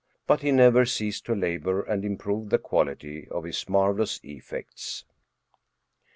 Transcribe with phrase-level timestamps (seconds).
[0.25, 5.05] But he never ceased to labor and improve the quality of his xxiarvelous effects.